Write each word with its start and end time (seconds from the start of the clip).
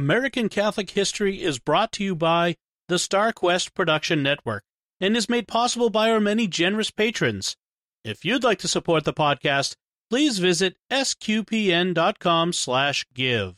American 0.00 0.48
Catholic 0.48 0.88
History 0.88 1.42
is 1.42 1.58
brought 1.58 1.92
to 1.92 2.02
you 2.02 2.14
by 2.14 2.56
the 2.88 2.94
StarQuest 2.94 3.74
Production 3.74 4.22
Network 4.22 4.64
and 4.98 5.14
is 5.14 5.28
made 5.28 5.46
possible 5.46 5.90
by 5.90 6.10
our 6.10 6.20
many 6.20 6.46
generous 6.46 6.90
patrons. 6.90 7.54
If 8.02 8.24
you'd 8.24 8.42
like 8.42 8.60
to 8.60 8.68
support 8.68 9.04
the 9.04 9.12
podcast, 9.12 9.76
please 10.08 10.38
visit 10.38 10.78
sqpn.com 10.90 12.54
slash 12.54 13.04
give. 13.12 13.56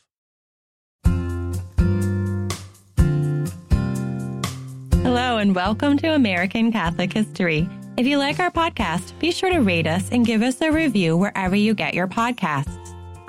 Hello 5.04 5.36
and 5.36 5.54
welcome 5.54 5.96
to 5.98 6.08
American 6.08 6.72
Catholic 6.72 7.12
History. 7.12 7.68
If 7.96 8.04
you 8.04 8.18
like 8.18 8.40
our 8.40 8.50
podcast, 8.50 9.16
be 9.20 9.30
sure 9.30 9.52
to 9.52 9.60
rate 9.60 9.86
us 9.86 10.10
and 10.10 10.26
give 10.26 10.42
us 10.42 10.60
a 10.60 10.72
review 10.72 11.16
wherever 11.16 11.54
you 11.54 11.72
get 11.72 11.94
your 11.94 12.08
podcasts. 12.08 12.81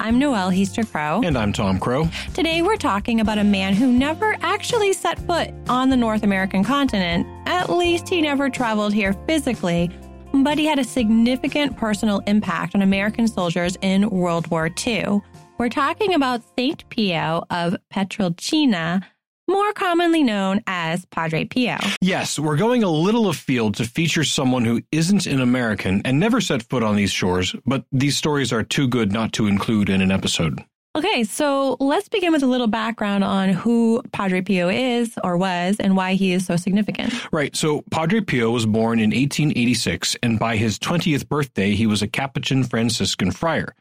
I'm 0.04 0.20
Noelle 0.20 0.50
Heaster 0.50 0.84
Crow. 0.84 1.22
And 1.24 1.38
I'm 1.38 1.54
Tom 1.54 1.80
Crow. 1.80 2.10
Today 2.34 2.62
we're 2.62 2.76
talking 2.76 3.22
about 3.22 3.38
a 3.38 3.44
man 3.46 3.74
who 3.74 3.90
never 3.90 4.36
actually 4.42 4.92
set 4.92 5.18
foot 5.20 5.52
on 5.70 5.90
the 5.90 5.96
North 5.96 6.24
American 6.24 6.62
continent. 6.62 7.26
At 7.48 7.70
least 7.70 8.10
he 8.10 8.22
never 8.22 8.50
traveled 8.50 8.94
here 8.94 9.14
physically, 9.26 9.90
but 10.34 10.58
he 10.58 10.66
had 10.66 10.78
a 10.78 10.84
significant 10.84 11.78
personal 11.78 12.20
impact 12.28 12.76
on 12.76 12.82
American 12.82 13.30
soldiers 13.30 13.78
in 13.82 14.10
World 14.10 14.46
War 14.48 14.70
II. 14.86 15.22
We're 15.58 15.70
talking 15.70 16.14
about 16.16 16.44
St. 16.58 16.84
Pio 16.90 17.46
of 17.50 17.78
Pietrelcina, 17.90 19.06
more 19.54 19.72
commonly 19.72 20.24
known 20.24 20.62
as 20.66 21.06
Padre 21.06 21.46
Pio. 21.46 21.78
Yes, 22.02 22.40
we're 22.40 22.58
going 22.58 22.82
a 22.82 22.90
little 22.90 23.30
afield 23.30 23.76
to 23.76 23.86
feature 23.86 24.24
someone 24.24 24.66
who 24.66 24.82
isn't 24.92 25.28
an 25.28 25.42
American 25.42 26.02
and 26.06 26.20
never 26.20 26.42
set 26.42 26.64
foot 26.64 26.82
on 26.82 26.96
these 26.96 27.12
shores, 27.12 27.56
but 27.64 27.86
these 27.92 28.18
stories 28.18 28.52
are 28.52 28.64
too 28.64 28.88
good 28.88 29.12
not 29.12 29.32
to 29.34 29.46
include 29.46 29.90
in 29.90 30.02
an 30.02 30.12
episode. 30.12 30.60
Okay, 30.96 31.24
so 31.24 31.78
let's 31.80 32.10
begin 32.10 32.32
with 32.32 32.42
a 32.42 32.48
little 32.48 32.68
background 32.68 33.24
on 33.24 33.50
who 33.50 34.02
Padre 34.12 34.42
Pio 34.42 34.70
is 34.70 35.18
or 35.24 35.38
was 35.38 35.78
and 35.80 35.96
why 35.96 36.14
he 36.14 36.34
is 36.34 36.48
so 36.48 36.56
significant. 36.56 37.14
Right. 37.32 37.56
So 37.56 37.84
Padre 37.92 38.22
Pio 38.22 38.50
was 38.50 38.68
born 38.68 39.00
in 39.00 39.10
1886, 39.10 40.16
and 40.24 40.40
by 40.40 40.56
his 40.56 40.80
20th 40.80 41.28
birthday, 41.28 41.76
he 41.76 41.88
was 41.88 42.02
a 42.02 42.08
Capuchin 42.08 42.64
Franciscan 42.64 43.32
friar. 43.32 43.76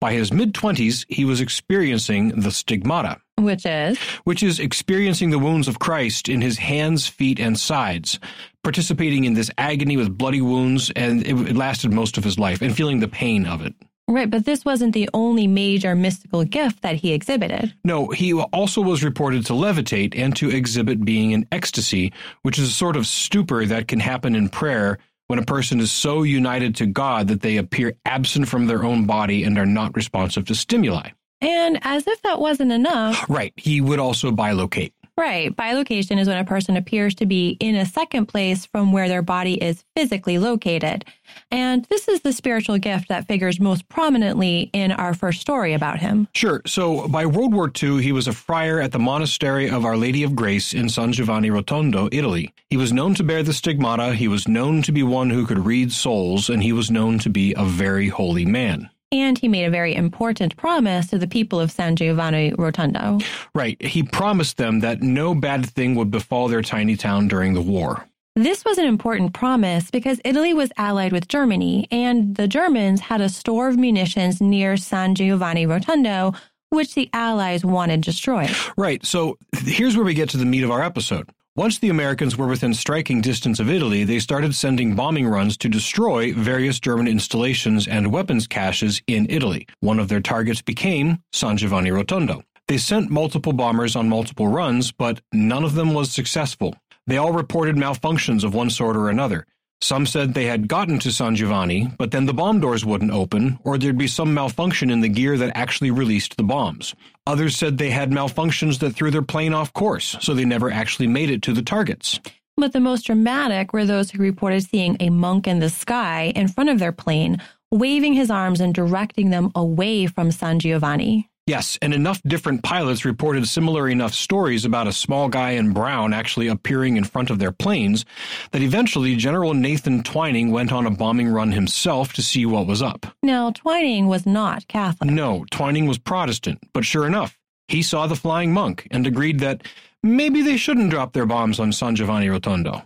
By 0.00 0.12
his 0.12 0.32
mid 0.32 0.54
20s, 0.54 1.04
he 1.08 1.24
was 1.24 1.40
experiencing 1.40 2.40
the 2.40 2.50
stigmata. 2.50 3.20
Which 3.38 3.66
is? 3.66 3.98
Which 4.24 4.42
is 4.42 4.58
experiencing 4.58 5.30
the 5.30 5.38
wounds 5.38 5.68
of 5.68 5.78
Christ 5.78 6.28
in 6.28 6.40
his 6.40 6.58
hands, 6.58 7.06
feet, 7.06 7.38
and 7.38 7.58
sides, 7.58 8.18
participating 8.64 9.24
in 9.24 9.34
this 9.34 9.50
agony 9.58 9.96
with 9.96 10.16
bloody 10.16 10.40
wounds, 10.40 10.90
and 10.96 11.26
it 11.26 11.54
lasted 11.54 11.92
most 11.92 12.16
of 12.16 12.24
his 12.24 12.38
life, 12.38 12.62
and 12.62 12.74
feeling 12.74 13.00
the 13.00 13.08
pain 13.08 13.46
of 13.46 13.60
it. 13.64 13.74
Right, 14.08 14.30
but 14.30 14.44
this 14.44 14.64
wasn't 14.64 14.94
the 14.94 15.10
only 15.12 15.48
major 15.48 15.96
mystical 15.96 16.44
gift 16.44 16.82
that 16.82 16.94
he 16.94 17.12
exhibited. 17.12 17.74
No, 17.84 18.08
he 18.08 18.32
also 18.32 18.80
was 18.80 19.02
reported 19.02 19.44
to 19.46 19.52
levitate 19.52 20.16
and 20.16 20.34
to 20.36 20.48
exhibit 20.48 21.04
being 21.04 21.32
in 21.32 21.46
ecstasy, 21.50 22.12
which 22.42 22.58
is 22.58 22.68
a 22.68 22.72
sort 22.72 22.96
of 22.96 23.06
stupor 23.06 23.66
that 23.66 23.88
can 23.88 23.98
happen 23.98 24.36
in 24.36 24.48
prayer 24.48 24.98
when 25.26 25.40
a 25.40 25.44
person 25.44 25.80
is 25.80 25.90
so 25.90 26.22
united 26.22 26.76
to 26.76 26.86
God 26.86 27.28
that 27.28 27.40
they 27.40 27.56
appear 27.56 27.94
absent 28.04 28.46
from 28.46 28.66
their 28.68 28.84
own 28.84 29.06
body 29.06 29.42
and 29.42 29.58
are 29.58 29.66
not 29.66 29.96
responsive 29.96 30.44
to 30.46 30.54
stimuli. 30.54 31.10
And 31.40 31.78
as 31.82 32.06
if 32.06 32.22
that 32.22 32.40
wasn't 32.40 32.72
enough. 32.72 33.24
Right, 33.36 33.52
he 33.56 33.80
would 33.80 33.98
also 33.98 34.30
bilocate. 34.30 34.92
Right. 35.18 35.54
Bilocation 35.54 36.18
is 36.18 36.28
when 36.28 36.36
a 36.36 36.44
person 36.44 36.76
appears 36.76 37.14
to 37.16 37.26
be 37.26 37.56
in 37.58 37.74
a 37.74 37.86
second 37.86 38.26
place 38.26 38.66
from 38.66 38.92
where 38.92 39.08
their 39.08 39.22
body 39.22 39.54
is 39.54 39.82
physically 39.96 40.38
located. 40.38 41.06
And 41.50 41.86
this 41.86 42.06
is 42.06 42.20
the 42.20 42.34
spiritual 42.34 42.76
gift 42.76 43.08
that 43.08 43.26
figures 43.26 43.58
most 43.58 43.88
prominently 43.88 44.68
in 44.74 44.92
our 44.92 45.14
first 45.14 45.40
story 45.40 45.72
about 45.72 46.00
him. 46.00 46.28
Sure. 46.34 46.60
So 46.66 47.08
by 47.08 47.24
World 47.24 47.54
War 47.54 47.72
II, 47.82 48.02
he 48.02 48.12
was 48.12 48.28
a 48.28 48.32
friar 48.32 48.78
at 48.78 48.92
the 48.92 48.98
monastery 48.98 49.70
of 49.70 49.86
Our 49.86 49.96
Lady 49.96 50.22
of 50.22 50.36
Grace 50.36 50.74
in 50.74 50.90
San 50.90 51.12
Giovanni 51.12 51.48
Rotondo, 51.48 52.10
Italy. 52.12 52.52
He 52.68 52.76
was 52.76 52.92
known 52.92 53.14
to 53.14 53.24
bear 53.24 53.42
the 53.42 53.54
stigmata, 53.54 54.14
he 54.14 54.28
was 54.28 54.46
known 54.46 54.82
to 54.82 54.92
be 54.92 55.02
one 55.02 55.30
who 55.30 55.46
could 55.46 55.64
read 55.64 55.92
souls, 55.92 56.50
and 56.50 56.62
he 56.62 56.72
was 56.72 56.90
known 56.90 57.18
to 57.20 57.30
be 57.30 57.54
a 57.56 57.64
very 57.64 58.08
holy 58.08 58.44
man. 58.44 58.90
And 59.12 59.38
he 59.38 59.48
made 59.48 59.64
a 59.64 59.70
very 59.70 59.94
important 59.94 60.56
promise 60.56 61.06
to 61.08 61.18
the 61.18 61.28
people 61.28 61.60
of 61.60 61.70
San 61.70 61.96
Giovanni 61.96 62.52
Rotondo. 62.52 63.24
Right. 63.54 63.80
He 63.80 64.02
promised 64.02 64.56
them 64.56 64.80
that 64.80 65.00
no 65.00 65.34
bad 65.34 65.64
thing 65.66 65.94
would 65.94 66.10
befall 66.10 66.48
their 66.48 66.62
tiny 66.62 66.96
town 66.96 67.28
during 67.28 67.54
the 67.54 67.62
war. 67.62 68.06
This 68.34 68.66
was 68.66 68.76
an 68.76 68.84
important 68.84 69.32
promise 69.32 69.90
because 69.90 70.20
Italy 70.22 70.52
was 70.52 70.70
allied 70.76 71.12
with 71.12 71.26
Germany, 71.26 71.88
and 71.90 72.36
the 72.36 72.46
Germans 72.46 73.00
had 73.00 73.22
a 73.22 73.30
store 73.30 73.68
of 73.68 73.78
munitions 73.78 74.42
near 74.42 74.76
San 74.76 75.14
Giovanni 75.14 75.66
Rotondo, 75.66 76.36
which 76.68 76.94
the 76.94 77.08
Allies 77.14 77.64
wanted 77.64 78.02
destroyed. 78.02 78.50
Right. 78.76 79.04
So 79.06 79.38
here's 79.54 79.96
where 79.96 80.04
we 80.04 80.12
get 80.12 80.28
to 80.30 80.36
the 80.36 80.44
meat 80.44 80.64
of 80.64 80.70
our 80.70 80.82
episode. 80.82 81.30
Once 81.56 81.78
the 81.78 81.88
Americans 81.88 82.36
were 82.36 82.46
within 82.46 82.74
striking 82.74 83.22
distance 83.22 83.58
of 83.58 83.70
Italy, 83.70 84.04
they 84.04 84.18
started 84.18 84.54
sending 84.54 84.94
bombing 84.94 85.26
runs 85.26 85.56
to 85.56 85.70
destroy 85.70 86.30
various 86.34 86.78
German 86.78 87.08
installations 87.08 87.88
and 87.88 88.12
weapons 88.12 88.46
caches 88.46 89.00
in 89.06 89.26
Italy. 89.30 89.66
One 89.80 89.98
of 89.98 90.08
their 90.08 90.20
targets 90.20 90.60
became 90.60 91.22
San 91.32 91.56
Giovanni 91.56 91.90
Rotondo. 91.90 92.42
They 92.68 92.76
sent 92.76 93.10
multiple 93.10 93.54
bombers 93.54 93.96
on 93.96 94.06
multiple 94.06 94.48
runs, 94.48 94.92
but 94.92 95.22
none 95.32 95.64
of 95.64 95.74
them 95.74 95.94
was 95.94 96.10
successful. 96.10 96.76
They 97.06 97.16
all 97.16 97.32
reported 97.32 97.76
malfunctions 97.76 98.44
of 98.44 98.54
one 98.54 98.68
sort 98.68 98.94
or 98.94 99.08
another. 99.08 99.46
Some 99.82 100.06
said 100.06 100.32
they 100.32 100.46
had 100.46 100.68
gotten 100.68 100.98
to 101.00 101.12
San 101.12 101.36
Giovanni, 101.36 101.88
but 101.98 102.10
then 102.10 102.26
the 102.26 102.34
bomb 102.34 102.60
doors 102.60 102.84
wouldn't 102.84 103.12
open, 103.12 103.58
or 103.62 103.76
there'd 103.76 103.98
be 103.98 104.06
some 104.06 104.32
malfunction 104.32 104.90
in 104.90 105.00
the 105.00 105.08
gear 105.08 105.36
that 105.36 105.56
actually 105.56 105.90
released 105.90 106.36
the 106.36 106.42
bombs. 106.42 106.94
Others 107.26 107.56
said 107.56 107.76
they 107.76 107.90
had 107.90 108.10
malfunctions 108.10 108.78
that 108.78 108.92
threw 108.92 109.10
their 109.10 109.22
plane 109.22 109.52
off 109.52 109.72
course, 109.74 110.16
so 110.20 110.34
they 110.34 110.44
never 110.44 110.70
actually 110.70 111.06
made 111.06 111.30
it 111.30 111.42
to 111.42 111.52
the 111.52 111.62
targets. 111.62 112.18
But 112.56 112.72
the 112.72 112.80
most 112.80 113.06
dramatic 113.06 113.74
were 113.74 113.84
those 113.84 114.10
who 114.10 114.22
reported 114.22 114.64
seeing 114.64 114.96
a 114.98 115.10
monk 115.10 115.46
in 115.46 115.58
the 115.58 115.68
sky 115.68 116.32
in 116.34 116.48
front 116.48 116.70
of 116.70 116.78
their 116.78 116.92
plane, 116.92 117.42
waving 117.70 118.14
his 118.14 118.30
arms 118.30 118.60
and 118.60 118.74
directing 118.74 119.28
them 119.28 119.52
away 119.54 120.06
from 120.06 120.32
San 120.32 120.58
Giovanni. 120.58 121.28
Yes, 121.46 121.78
and 121.80 121.94
enough 121.94 122.20
different 122.24 122.64
pilots 122.64 123.04
reported 123.04 123.46
similar 123.46 123.88
enough 123.88 124.14
stories 124.14 124.64
about 124.64 124.88
a 124.88 124.92
small 124.92 125.28
guy 125.28 125.50
in 125.50 125.72
brown 125.72 126.12
actually 126.12 126.48
appearing 126.48 126.96
in 126.96 127.04
front 127.04 127.30
of 127.30 127.38
their 127.38 127.52
planes 127.52 128.04
that 128.50 128.62
eventually 128.62 129.14
General 129.14 129.54
Nathan 129.54 130.02
Twining 130.02 130.50
went 130.50 130.72
on 130.72 130.86
a 130.86 130.90
bombing 130.90 131.28
run 131.28 131.52
himself 131.52 132.12
to 132.14 132.22
see 132.22 132.44
what 132.46 132.66
was 132.66 132.82
up. 132.82 133.06
Now, 133.22 133.52
Twining 133.52 134.08
was 134.08 134.26
not 134.26 134.66
Catholic. 134.66 135.08
No, 135.08 135.44
Twining 135.52 135.86
was 135.86 135.98
Protestant, 135.98 136.58
but 136.74 136.84
sure 136.84 137.06
enough, 137.06 137.38
he 137.68 137.80
saw 137.80 138.08
the 138.08 138.16
flying 138.16 138.52
monk 138.52 138.88
and 138.90 139.06
agreed 139.06 139.38
that 139.38 139.62
maybe 140.02 140.42
they 140.42 140.56
shouldn't 140.56 140.90
drop 140.90 141.12
their 141.12 141.26
bombs 141.26 141.60
on 141.60 141.70
San 141.70 141.94
Giovanni 141.94 142.26
Rotondo. 142.26 142.84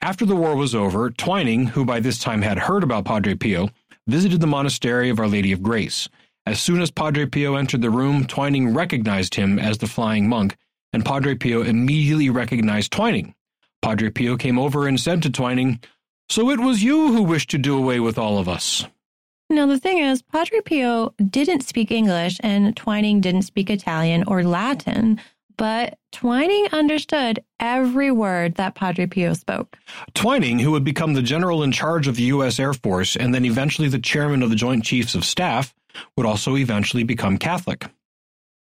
After 0.00 0.26
the 0.26 0.34
war 0.34 0.56
was 0.56 0.74
over, 0.74 1.08
Twining, 1.10 1.68
who 1.68 1.84
by 1.84 2.00
this 2.00 2.18
time 2.18 2.42
had 2.42 2.58
heard 2.58 2.82
about 2.82 3.04
Padre 3.04 3.36
Pio, 3.36 3.68
visited 4.08 4.40
the 4.40 4.48
monastery 4.48 5.08
of 5.08 5.20
Our 5.20 5.28
Lady 5.28 5.52
of 5.52 5.62
Grace. 5.62 6.08
As 6.44 6.60
soon 6.60 6.80
as 6.80 6.90
Padre 6.90 7.26
Pio 7.26 7.54
entered 7.54 7.82
the 7.82 7.90
room, 7.90 8.26
Twining 8.26 8.74
recognized 8.74 9.36
him 9.36 9.58
as 9.58 9.78
the 9.78 9.86
flying 9.86 10.28
monk, 10.28 10.56
and 10.92 11.04
Padre 11.04 11.34
Pio 11.36 11.62
immediately 11.62 12.30
recognized 12.30 12.92
Twining. 12.92 13.34
Padre 13.80 14.10
Pio 14.10 14.36
came 14.36 14.58
over 14.58 14.86
and 14.86 14.98
said 14.98 15.22
to 15.22 15.30
Twining, 15.30 15.80
So 16.28 16.50
it 16.50 16.58
was 16.58 16.82
you 16.82 17.12
who 17.12 17.22
wished 17.22 17.50
to 17.50 17.58
do 17.58 17.76
away 17.76 18.00
with 18.00 18.18
all 18.18 18.38
of 18.38 18.48
us. 18.48 18.84
Now, 19.50 19.66
the 19.66 19.78
thing 19.78 19.98
is, 19.98 20.22
Padre 20.22 20.60
Pio 20.60 21.14
didn't 21.18 21.62
speak 21.62 21.90
English 21.90 22.40
and 22.42 22.74
Twining 22.74 23.20
didn't 23.20 23.42
speak 23.42 23.70
Italian 23.70 24.24
or 24.26 24.42
Latin, 24.42 25.20
but 25.56 25.98
Twining 26.10 26.66
understood 26.72 27.44
every 27.60 28.10
word 28.10 28.54
that 28.54 28.74
Padre 28.74 29.06
Pio 29.06 29.34
spoke. 29.34 29.76
Twining, 30.14 30.58
who 30.58 30.70
would 30.72 30.84
become 30.84 31.12
the 31.12 31.22
general 31.22 31.62
in 31.62 31.70
charge 31.70 32.08
of 32.08 32.16
the 32.16 32.24
U.S. 32.24 32.58
Air 32.58 32.72
Force 32.72 33.14
and 33.14 33.34
then 33.34 33.44
eventually 33.44 33.88
the 33.88 33.98
chairman 33.98 34.42
of 34.42 34.50
the 34.50 34.56
Joint 34.56 34.84
Chiefs 34.84 35.14
of 35.14 35.24
Staff, 35.24 35.74
would 36.16 36.26
also 36.26 36.56
eventually 36.56 37.04
become 37.04 37.38
Catholic. 37.38 37.86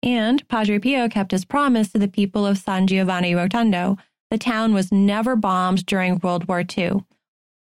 And 0.03 0.47
Padre 0.49 0.79
Pio 0.79 1.09
kept 1.09 1.31
his 1.31 1.45
promise 1.45 1.93
to 1.93 1.99
the 1.99 2.09
people 2.09 2.45
of 2.45 2.59
San 2.59 2.87
Giovanni 2.87 3.35
Rotondo. 3.35 3.99
The 4.31 4.39
town 4.39 4.75
was 4.75 4.91
never 4.91 5.37
bombed 5.37 5.87
during 5.87 6.19
World 6.19 6.49
War 6.49 6.65
II. 6.77 7.05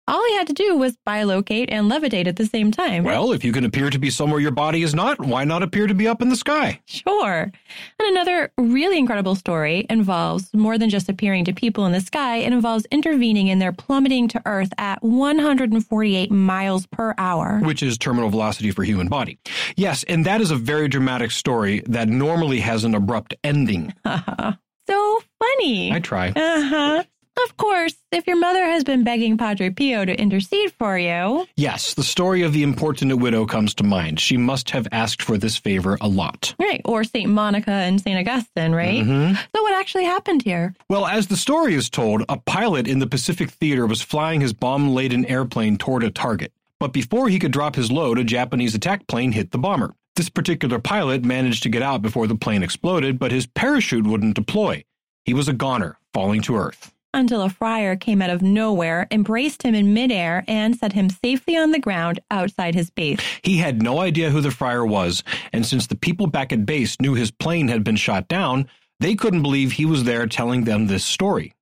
All 0.08 0.24
he 0.26 0.34
had 0.36 0.48
to 0.48 0.52
do 0.52 0.76
was 0.76 0.96
bilocate 1.06 1.66
and 1.68 1.88
levitate 1.90 2.26
at 2.26 2.34
the 2.34 2.46
same 2.46 2.72
time. 2.72 3.04
Well, 3.04 3.32
if 3.32 3.44
you 3.44 3.52
can 3.52 3.64
appear 3.64 3.88
to 3.88 3.98
be 4.00 4.10
somewhere 4.10 4.40
your 4.40 4.50
body 4.50 4.82
is 4.82 4.94
not, 4.94 5.20
why 5.20 5.44
not 5.44 5.62
appear 5.62 5.86
to 5.86 5.94
be 5.94 6.08
up 6.08 6.20
in 6.20 6.28
the 6.28 6.34
sky? 6.36 6.80
Sure. 6.86 7.52
And 7.98 8.08
another 8.08 8.50
really 8.58 8.98
incredible 8.98 9.36
story 9.36 9.86
involves 9.88 10.52
more 10.52 10.76
than 10.76 10.90
just 10.90 11.08
appearing 11.08 11.44
to 11.44 11.52
people 11.52 11.86
in 11.86 11.92
the 11.92 12.00
sky, 12.00 12.38
it 12.38 12.52
involves 12.52 12.84
intervening 12.90 13.46
in 13.46 13.60
their 13.60 13.72
plummeting 13.72 14.26
to 14.28 14.42
Earth 14.44 14.72
at 14.76 15.00
148 15.04 16.30
miles 16.32 16.86
per 16.86 17.14
hour, 17.16 17.60
which 17.62 17.82
is 17.82 17.96
terminal 17.96 18.28
velocity 18.28 18.72
for 18.72 18.82
human 18.82 19.06
body. 19.08 19.38
Yes, 19.76 20.02
and 20.04 20.26
that 20.26 20.40
is 20.40 20.50
a 20.50 20.56
very 20.56 20.88
dramatic 20.88 21.30
story 21.30 21.80
that 21.86 22.08
normally 22.08 22.58
has 22.58 22.82
an 22.82 22.96
abrupt 22.96 23.34
ending. 23.44 23.94
so 24.04 25.22
funny. 25.38 25.92
I 25.92 26.00
try. 26.00 26.30
Uh 26.30 26.62
huh. 26.62 27.04
Of 27.36 27.56
course, 27.56 27.94
if 28.12 28.26
your 28.26 28.36
mother 28.36 28.64
has 28.64 28.84
been 28.84 29.04
begging 29.04 29.38
Padre 29.38 29.70
Pio 29.70 30.04
to 30.04 30.14
intercede 30.20 30.72
for 30.72 30.98
you. 30.98 31.46
Yes, 31.56 31.94
the 31.94 32.02
story 32.02 32.42
of 32.42 32.52
the 32.52 32.62
importunate 32.62 33.16
widow 33.16 33.46
comes 33.46 33.74
to 33.74 33.84
mind. 33.84 34.20
She 34.20 34.36
must 34.36 34.70
have 34.70 34.86
asked 34.92 35.22
for 35.22 35.38
this 35.38 35.56
favor 35.56 35.96
a 36.00 36.08
lot. 36.08 36.54
Right, 36.58 36.82
or 36.84 37.04
St. 37.04 37.30
Monica 37.30 37.70
and 37.70 38.00
St. 38.00 38.18
Augustine, 38.18 38.72
right? 38.72 39.02
Mm-hmm. 39.02 39.34
So, 39.34 39.62
what 39.62 39.74
actually 39.74 40.04
happened 40.04 40.42
here? 40.42 40.74
Well, 40.88 41.06
as 41.06 41.28
the 41.28 41.36
story 41.36 41.74
is 41.74 41.88
told, 41.88 42.22
a 42.28 42.36
pilot 42.36 42.86
in 42.86 42.98
the 42.98 43.06
Pacific 43.06 43.50
Theater 43.50 43.86
was 43.86 44.02
flying 44.02 44.40
his 44.40 44.52
bomb 44.52 44.94
laden 44.94 45.24
airplane 45.24 45.78
toward 45.78 46.04
a 46.04 46.10
target. 46.10 46.52
But 46.78 46.92
before 46.92 47.28
he 47.28 47.38
could 47.38 47.52
drop 47.52 47.76
his 47.76 47.90
load, 47.90 48.18
a 48.18 48.24
Japanese 48.24 48.74
attack 48.74 49.06
plane 49.06 49.32
hit 49.32 49.52
the 49.52 49.58
bomber. 49.58 49.94
This 50.16 50.28
particular 50.28 50.78
pilot 50.78 51.24
managed 51.24 51.62
to 51.62 51.70
get 51.70 51.82
out 51.82 52.02
before 52.02 52.26
the 52.26 52.34
plane 52.34 52.62
exploded, 52.62 53.18
but 53.18 53.32
his 53.32 53.46
parachute 53.46 54.06
wouldn't 54.06 54.36
deploy. 54.36 54.84
He 55.24 55.32
was 55.32 55.48
a 55.48 55.54
goner, 55.54 55.96
falling 56.12 56.42
to 56.42 56.56
Earth 56.56 56.92
until 57.14 57.42
a 57.42 57.50
friar 57.50 57.96
came 57.96 58.22
out 58.22 58.30
of 58.30 58.42
nowhere, 58.42 59.06
embraced 59.10 59.62
him 59.62 59.74
in 59.74 59.94
midair, 59.94 60.44
and 60.48 60.76
set 60.76 60.92
him 60.92 61.10
safely 61.10 61.56
on 61.56 61.70
the 61.70 61.78
ground 61.78 62.20
outside 62.30 62.74
his 62.74 62.90
base. 62.90 63.20
He 63.42 63.58
had 63.58 63.82
no 63.82 64.00
idea 64.00 64.30
who 64.30 64.40
the 64.40 64.50
friar 64.50 64.84
was, 64.84 65.22
and 65.52 65.64
since 65.66 65.86
the 65.86 65.96
people 65.96 66.26
back 66.26 66.52
at 66.52 66.66
base 66.66 67.00
knew 67.00 67.14
his 67.14 67.30
plane 67.30 67.68
had 67.68 67.84
been 67.84 67.96
shot 67.96 68.28
down, 68.28 68.68
they 69.00 69.14
couldn't 69.14 69.42
believe 69.42 69.72
he 69.72 69.84
was 69.84 70.04
there 70.04 70.26
telling 70.26 70.64
them 70.64 70.86
this 70.86 71.04
story. 71.04 71.52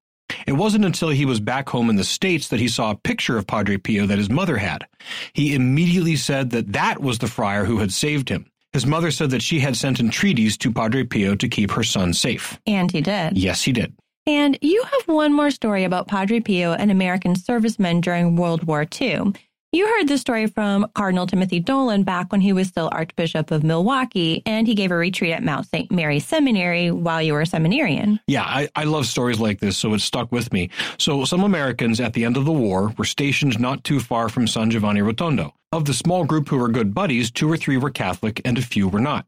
It 0.46 0.52
wasn't 0.52 0.84
until 0.84 1.08
he 1.08 1.24
was 1.24 1.40
back 1.40 1.68
home 1.68 1.90
in 1.90 1.96
the 1.96 2.04
States 2.04 2.48
that 2.48 2.60
he 2.60 2.68
saw 2.68 2.90
a 2.90 2.96
picture 2.96 3.36
of 3.36 3.46
Padre 3.46 3.76
Pio 3.78 4.06
that 4.06 4.18
his 4.18 4.30
mother 4.30 4.58
had. 4.58 4.86
He 5.32 5.54
immediately 5.54 6.16
said 6.16 6.50
that 6.50 6.72
that 6.72 7.00
was 7.00 7.18
the 7.18 7.26
friar 7.26 7.64
who 7.64 7.78
had 7.78 7.92
saved 7.92 8.28
him. 8.28 8.50
His 8.72 8.86
mother 8.86 9.10
said 9.10 9.30
that 9.30 9.42
she 9.42 9.58
had 9.58 9.76
sent 9.76 9.98
entreaties 9.98 10.56
to 10.58 10.72
Padre 10.72 11.04
Pio 11.04 11.34
to 11.34 11.48
keep 11.48 11.72
her 11.72 11.82
son 11.82 12.12
safe. 12.12 12.58
And 12.66 12.90
he 12.90 13.00
did. 13.00 13.36
Yes, 13.36 13.62
he 13.62 13.72
did. 13.72 13.92
And 14.26 14.58
you 14.60 14.82
have 14.82 15.08
one 15.08 15.32
more 15.32 15.50
story 15.50 15.84
about 15.84 16.08
Padre 16.08 16.40
Pio, 16.40 16.72
an 16.72 16.90
American 16.90 17.34
serviceman 17.34 18.00
during 18.00 18.36
World 18.36 18.64
War 18.64 18.86
II. 19.00 19.32
You 19.72 19.86
heard 19.86 20.08
this 20.08 20.20
story 20.20 20.48
from 20.48 20.88
Cardinal 20.96 21.28
Timothy 21.28 21.60
Dolan 21.60 22.02
back 22.02 22.32
when 22.32 22.40
he 22.40 22.52
was 22.52 22.66
still 22.66 22.88
Archbishop 22.90 23.52
of 23.52 23.62
Milwaukee, 23.62 24.42
and 24.44 24.66
he 24.66 24.74
gave 24.74 24.90
a 24.90 24.96
retreat 24.96 25.32
at 25.32 25.44
Mount 25.44 25.64
St. 25.66 25.92
Mary 25.92 26.18
Seminary 26.18 26.90
while 26.90 27.22
you 27.22 27.32
were 27.32 27.42
a 27.42 27.46
seminarian. 27.46 28.18
Yeah, 28.26 28.42
I, 28.42 28.68
I 28.74 28.82
love 28.82 29.06
stories 29.06 29.38
like 29.38 29.60
this, 29.60 29.76
so 29.76 29.94
it 29.94 30.00
stuck 30.00 30.32
with 30.32 30.52
me. 30.52 30.70
So, 30.98 31.24
some 31.24 31.44
Americans 31.44 32.00
at 32.00 32.14
the 32.14 32.24
end 32.24 32.36
of 32.36 32.46
the 32.46 32.52
war 32.52 32.92
were 32.98 33.04
stationed 33.04 33.60
not 33.60 33.84
too 33.84 34.00
far 34.00 34.28
from 34.28 34.48
San 34.48 34.72
Giovanni 34.72 35.02
Rotondo. 35.02 35.52
Of 35.70 35.84
the 35.84 35.94
small 35.94 36.24
group 36.24 36.48
who 36.48 36.58
were 36.58 36.68
good 36.68 36.92
buddies, 36.92 37.30
two 37.30 37.48
or 37.48 37.56
three 37.56 37.76
were 37.76 37.90
Catholic 37.90 38.40
and 38.44 38.58
a 38.58 38.62
few 38.62 38.88
were 38.88 38.98
not. 38.98 39.24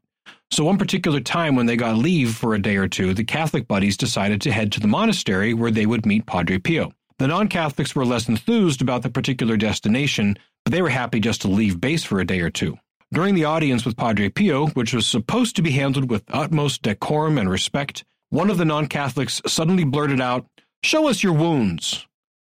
So, 0.51 0.63
one 0.63 0.77
particular 0.77 1.19
time 1.19 1.55
when 1.55 1.65
they 1.65 1.75
got 1.75 1.97
leave 1.97 2.35
for 2.35 2.53
a 2.53 2.61
day 2.61 2.77
or 2.77 2.87
two, 2.87 3.13
the 3.13 3.23
Catholic 3.23 3.67
buddies 3.67 3.97
decided 3.97 4.41
to 4.41 4.51
head 4.51 4.71
to 4.71 4.79
the 4.79 4.87
monastery 4.87 5.53
where 5.53 5.71
they 5.71 5.85
would 5.85 6.05
meet 6.05 6.25
Padre 6.25 6.57
Pio. 6.57 6.91
The 7.19 7.27
non 7.27 7.47
Catholics 7.47 7.95
were 7.95 8.05
less 8.05 8.27
enthused 8.27 8.81
about 8.81 9.01
the 9.01 9.09
particular 9.09 9.57
destination, 9.57 10.37
but 10.65 10.71
they 10.71 10.81
were 10.81 10.89
happy 10.89 11.19
just 11.19 11.41
to 11.41 11.47
leave 11.47 11.81
base 11.81 12.03
for 12.03 12.19
a 12.19 12.25
day 12.25 12.41
or 12.41 12.49
two. 12.49 12.77
During 13.11 13.35
the 13.35 13.45
audience 13.45 13.85
with 13.85 13.95
Padre 13.95 14.29
Pio, 14.29 14.67
which 14.67 14.93
was 14.93 15.05
supposed 15.05 15.55
to 15.55 15.61
be 15.61 15.71
handled 15.71 16.09
with 16.09 16.23
utmost 16.29 16.81
decorum 16.81 17.37
and 17.37 17.49
respect, 17.49 18.03
one 18.29 18.49
of 18.49 18.57
the 18.57 18.65
non 18.65 18.87
Catholics 18.87 19.41
suddenly 19.45 19.83
blurted 19.83 20.19
out, 20.19 20.47
Show 20.83 21.07
us 21.07 21.23
your 21.23 21.33
wounds. 21.33 22.07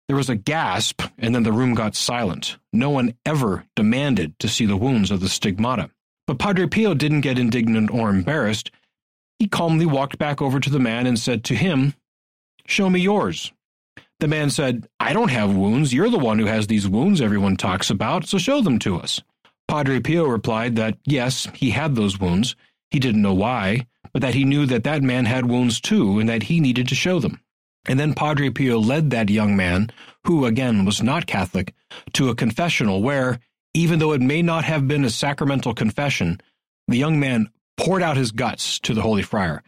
There 0.06 0.16
was 0.16 0.28
a 0.28 0.36
gasp, 0.36 1.02
and 1.18 1.34
then 1.34 1.44
the 1.44 1.52
room 1.52 1.74
got 1.74 1.94
silent. 1.94 2.58
No 2.72 2.90
one 2.90 3.14
ever 3.24 3.64
demanded 3.74 4.38
to 4.40 4.48
see 4.48 4.66
the 4.66 4.76
wounds 4.76 5.10
of 5.10 5.20
the 5.20 5.28
stigmata. 5.28 5.90
But 6.30 6.38
Padre 6.38 6.68
Pio 6.68 6.94
didn't 6.94 7.22
get 7.22 7.40
indignant 7.40 7.90
or 7.90 8.08
embarrassed. 8.08 8.70
He 9.40 9.48
calmly 9.48 9.84
walked 9.84 10.16
back 10.16 10.40
over 10.40 10.60
to 10.60 10.70
the 10.70 10.78
man 10.78 11.08
and 11.08 11.18
said 11.18 11.42
to 11.42 11.56
him, 11.56 11.92
Show 12.68 12.88
me 12.88 13.00
yours. 13.00 13.52
The 14.20 14.28
man 14.28 14.50
said, 14.50 14.86
I 15.00 15.12
don't 15.12 15.32
have 15.32 15.52
wounds. 15.52 15.92
You're 15.92 16.08
the 16.08 16.20
one 16.20 16.38
who 16.38 16.46
has 16.46 16.68
these 16.68 16.86
wounds 16.86 17.20
everyone 17.20 17.56
talks 17.56 17.90
about, 17.90 18.26
so 18.26 18.38
show 18.38 18.60
them 18.60 18.78
to 18.78 19.00
us. 19.00 19.20
Padre 19.66 19.98
Pio 19.98 20.24
replied 20.24 20.76
that, 20.76 20.98
yes, 21.04 21.48
he 21.52 21.70
had 21.70 21.96
those 21.96 22.20
wounds. 22.20 22.54
He 22.92 23.00
didn't 23.00 23.22
know 23.22 23.34
why, 23.34 23.88
but 24.12 24.22
that 24.22 24.34
he 24.34 24.44
knew 24.44 24.66
that 24.66 24.84
that 24.84 25.02
man 25.02 25.24
had 25.24 25.50
wounds 25.50 25.80
too 25.80 26.20
and 26.20 26.28
that 26.28 26.44
he 26.44 26.60
needed 26.60 26.86
to 26.86 26.94
show 26.94 27.18
them. 27.18 27.40
And 27.88 27.98
then 27.98 28.14
Padre 28.14 28.50
Pio 28.50 28.78
led 28.78 29.10
that 29.10 29.30
young 29.30 29.56
man, 29.56 29.90
who 30.26 30.46
again 30.46 30.84
was 30.84 31.02
not 31.02 31.26
Catholic, 31.26 31.74
to 32.12 32.28
a 32.28 32.36
confessional 32.36 33.02
where, 33.02 33.40
even 33.75 33.99
though 33.99 34.12
it 34.12 34.20
may 34.20 34.43
not 34.43 34.64
have 34.64 34.88
been 34.88 35.05
a 35.05 35.11
sacramental 35.11 35.75
confession, 35.75 36.40
the 36.88 36.99
young 36.99 37.20
man 37.20 37.50
poured 37.76 38.02
out 38.02 38.17
his 38.17 38.32
guts 38.32 38.78
to 38.81 38.94
the 38.94 39.02
Holy 39.02 39.22
Friar, 39.22 39.62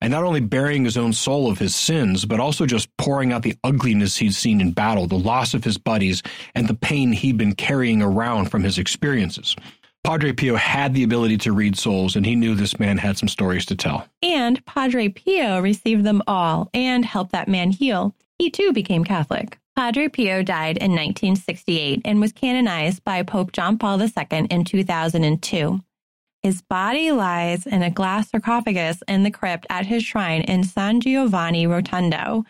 and 0.00 0.10
not 0.12 0.24
only 0.24 0.40
burying 0.40 0.84
his 0.84 0.96
own 0.96 1.12
soul 1.12 1.50
of 1.50 1.58
his 1.58 1.74
sins, 1.74 2.24
but 2.24 2.40
also 2.40 2.66
just 2.66 2.88
pouring 2.96 3.32
out 3.32 3.42
the 3.42 3.56
ugliness 3.64 4.16
he'd 4.16 4.34
seen 4.34 4.60
in 4.60 4.72
battle, 4.72 5.06
the 5.06 5.18
loss 5.18 5.54
of 5.54 5.64
his 5.64 5.76
buddies, 5.76 6.22
and 6.54 6.68
the 6.68 6.74
pain 6.74 7.12
he'd 7.12 7.36
been 7.36 7.54
carrying 7.54 8.00
around 8.00 8.50
from 8.50 8.62
his 8.62 8.78
experiences. 8.78 9.56
Padre 10.04 10.32
Pio 10.32 10.54
had 10.54 10.94
the 10.94 11.02
ability 11.02 11.36
to 11.38 11.52
read 11.52 11.76
souls, 11.76 12.16
and 12.16 12.24
he 12.24 12.36
knew 12.36 12.54
this 12.54 12.78
man 12.78 12.96
had 12.96 13.18
some 13.18 13.28
stories 13.28 13.66
to 13.66 13.76
tell. 13.76 14.06
And 14.22 14.64
Padre 14.64 15.08
Pio 15.08 15.60
received 15.60 16.04
them 16.04 16.22
all 16.26 16.70
and 16.72 17.04
helped 17.04 17.32
that 17.32 17.48
man 17.48 17.72
heal. 17.72 18.14
He 18.38 18.50
too 18.50 18.72
became 18.72 19.04
Catholic. 19.04 19.58
Padre 19.78 20.08
Pio 20.08 20.42
died 20.42 20.76
in 20.78 20.90
1968 20.90 22.00
and 22.04 22.20
was 22.20 22.32
canonized 22.32 23.04
by 23.04 23.22
Pope 23.22 23.52
John 23.52 23.78
Paul 23.78 24.02
II 24.02 24.10
in 24.50 24.64
2002. 24.64 25.80
His 26.42 26.62
body 26.62 27.12
lies 27.12 27.64
in 27.64 27.84
a 27.84 27.90
glass 27.90 28.28
sarcophagus 28.28 29.04
in 29.06 29.22
the 29.22 29.30
crypt 29.30 29.66
at 29.70 29.86
his 29.86 30.02
shrine 30.02 30.40
in 30.40 30.64
San 30.64 31.00
Giovanni 31.00 31.68
Rotondo. 31.68 32.44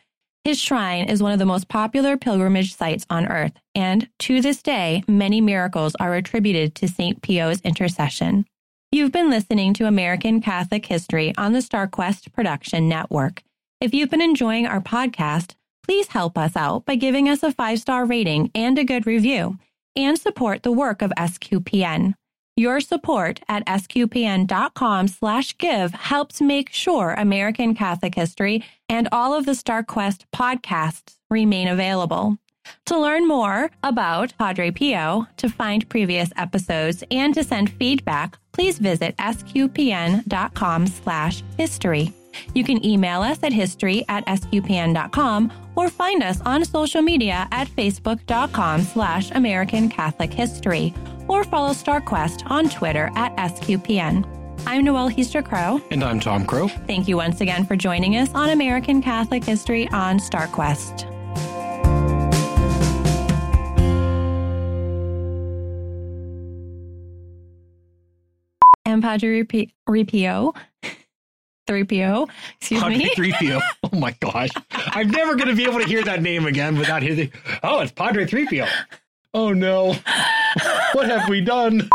His 0.45 0.59
shrine 0.59 1.11
is 1.11 1.23
one 1.23 1.33
of 1.33 1.39
the 1.39 1.45
most 1.45 1.69
popular 1.69 2.17
pilgrimage 2.17 2.75
sites 2.75 3.05
on 3.11 3.27
earth, 3.27 3.61
and 3.75 4.09
to 4.21 4.41
this 4.41 4.63
day, 4.63 5.05
many 5.07 5.43
miracles 5.43 5.95
are 6.01 6.15
attributed 6.15 6.75
to 6.77 6.89
St. 6.89 7.21
Pio's 7.21 7.61
intercession. 7.61 8.47
You've 8.91 9.13
been 9.13 9.29
listening 9.29 9.75
to 9.75 9.87
American 9.87 10.41
Catholic 10.41 10.87
History 10.87 11.35
on 11.37 11.53
the 11.53 11.59
StarQuest 11.59 12.33
Production 12.33 12.89
Network. 12.89 13.43
If 13.83 13.93
you've 13.93 14.09
been 14.09 14.23
enjoying 14.23 14.67
our 14.67 14.81
podcast, 14.81 15.57
please 15.89 16.09
help 16.09 16.37
us 16.37 16.55
out 16.55 16.85
by 16.85 16.97
giving 16.97 17.31
us 17.31 17.43
a 17.43 17.51
five 17.51 17.79
star 17.79 18.05
rating 18.05 18.51
and 18.55 18.79
a 18.79 18.85
good 18.85 19.07
review, 19.07 19.57
and 19.97 20.19
support 20.19 20.63
the 20.63 20.71
work 20.71 21.01
of 21.01 21.11
SQPN. 21.17 22.13
Your 22.57 22.81
support 22.81 23.41
at 23.49 23.65
sqpn.com/give 23.67 25.95
helps 25.95 26.43
make 26.43 26.71
sure 26.71 27.15
American 27.17 27.75
Catholic 27.75 28.17
History 28.17 28.63
and 28.89 29.09
all 29.11 29.33
of 29.33 29.47
the 29.47 29.53
StarQuest 29.53 30.25
podcasts 30.35 31.15
remain 31.31 31.69
available. 31.69 32.37
To 32.87 32.99
learn 32.99 33.27
more 33.27 33.71
about 33.83 34.37
Padre 34.37 34.71
Pio, 34.71 35.27
to 35.39 35.49
find 35.49 35.89
previous 35.89 36.29
episodes, 36.37 37.03
and 37.11 37.33
to 37.33 37.43
send 37.43 37.71
feedback, 37.71 38.37
please 38.53 38.79
visit 38.79 39.17
sqpn.com/history. 39.17 42.13
You 42.55 42.65
can 42.65 42.85
email 42.85 43.23
us 43.23 43.43
at 43.43 43.53
history 43.53 44.05
at 44.09 44.27
sqpn.com 44.27 45.53
or 45.77 45.89
find 45.89 46.23
us 46.23 46.41
on 46.43 46.65
social 46.65 47.03
media 47.03 47.49
at 47.53 47.69
facebook.com 47.69 48.83
slash 48.83 49.31
American 49.31 49.89
Catholic 49.89 50.33
History 50.33 50.93
or 51.29 51.45
follow 51.45 51.71
StarQuest 51.71 52.51
on 52.51 52.69
Twitter 52.69 53.11
at 53.15 53.37
SQPN. 53.37 54.27
I'm 54.67 54.85
Noelle 54.85 55.09
Heaster 55.09 55.43
Crow. 55.43 55.81
And 55.91 56.03
I'm 56.03 56.21
Tom 56.21 56.45
Crow. 56.45 56.69
Thank 56.69 57.07
you 57.07 57.17
once 57.17 57.41
again 57.41 57.65
for 57.65 57.77
joining 57.77 58.17
us 58.17 58.35
on 58.35 58.51
American 58.51 59.01
Catholic 59.01 59.45
History 59.45 59.89
on 59.91 60.19
StarQuest. 60.19 61.15
And 68.85 69.03
Padre 69.03 69.43
Ripio. 69.89 70.57
3PO. 71.69 72.29
Excuse 72.61 72.83
Padre 72.83 72.99
me. 72.99 73.11
3PO. 73.15 73.61
Oh 73.93 73.99
my 73.99 74.15
gosh. 74.21 74.51
I'm 74.71 75.11
never 75.11 75.35
going 75.37 75.49
to 75.49 75.55
be 75.55 75.65
able 75.65 75.79
to 75.79 75.87
hear 75.87 76.03
that 76.05 76.21
name 76.23 76.47
again 76.47 76.79
without 76.79 77.03
hearing. 77.03 77.33
Oh, 77.63 77.81
it's 77.81 77.93
Padre 77.93 78.25
3PO. 78.27 78.69
Oh 79.35 79.53
no. 79.53 79.95
What 80.93 81.07
have 81.09 81.29
we 81.29 81.41
done? 81.41 81.89